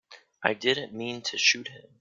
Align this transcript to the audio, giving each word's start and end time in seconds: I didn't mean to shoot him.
I 0.41 0.55
didn't 0.55 0.93
mean 0.95 1.21
to 1.21 1.37
shoot 1.37 1.67
him. 1.67 1.83